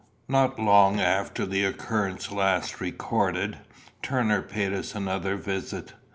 Not 0.27 0.59
long 0.59 0.99
after 0.99 1.45
the 1.45 1.63
occurrence 1.63 2.31
last 2.31 2.81
recorded, 2.81 3.59
Turner 4.01 4.41
paid 4.41 4.73
us 4.73 4.95
another 4.95 5.35
visit. 5.35 5.93